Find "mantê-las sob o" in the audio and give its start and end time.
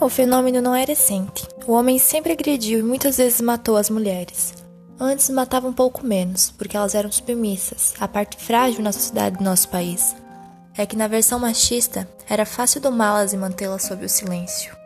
13.36-14.08